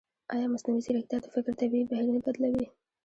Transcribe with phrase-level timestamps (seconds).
[0.33, 2.65] ایا مصنوعي ځیرکتیا د فکر طبیعي بهیر نه بدلوي؟